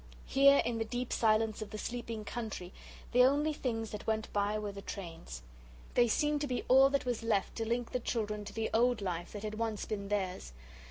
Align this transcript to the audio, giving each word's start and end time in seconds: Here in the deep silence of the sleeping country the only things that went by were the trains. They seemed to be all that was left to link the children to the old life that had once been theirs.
Here 0.25 0.63
in 0.65 0.79
the 0.79 0.83
deep 0.83 1.13
silence 1.13 1.61
of 1.61 1.69
the 1.69 1.77
sleeping 1.77 2.25
country 2.25 2.73
the 3.11 3.23
only 3.23 3.53
things 3.53 3.91
that 3.91 4.07
went 4.07 4.33
by 4.33 4.57
were 4.57 4.71
the 4.71 4.81
trains. 4.81 5.43
They 5.93 6.07
seemed 6.07 6.41
to 6.41 6.47
be 6.47 6.65
all 6.67 6.89
that 6.89 7.05
was 7.05 7.21
left 7.21 7.55
to 7.57 7.67
link 7.67 7.91
the 7.91 7.99
children 7.99 8.43
to 8.45 8.51
the 8.53 8.71
old 8.73 8.99
life 9.03 9.31
that 9.33 9.43
had 9.43 9.59
once 9.59 9.85
been 9.85 10.07
theirs. 10.07 10.53